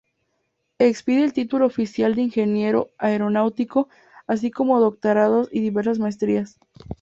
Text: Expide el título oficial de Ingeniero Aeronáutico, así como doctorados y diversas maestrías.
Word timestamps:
Expide 0.79 1.23
el 1.23 1.31
título 1.31 1.67
oficial 1.67 2.15
de 2.15 2.23
Ingeniero 2.23 2.89
Aeronáutico, 2.97 3.87
así 4.25 4.49
como 4.49 4.79
doctorados 4.79 5.47
y 5.51 5.59
diversas 5.61 5.99
maestrías. 5.99 6.57